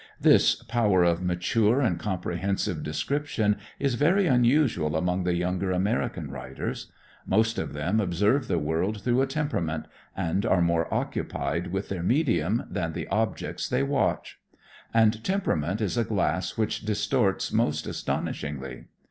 [0.19, 6.91] This power of mature and comprehensive description is very unusual among the younger American writers.
[7.27, 9.85] Most of them observe the world through a temperament,
[10.17, 14.39] and are more occupied with their medium than the objects they watch.
[14.91, 18.85] And temperament is a glass which distorts most astonishingly.